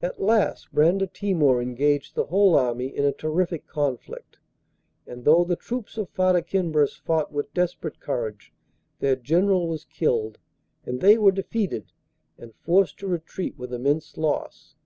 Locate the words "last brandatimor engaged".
0.22-2.14